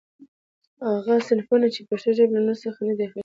[1.05, 3.19] غه صنفونه، چي پښتوژبي له نورڅخه نه دي اخستي.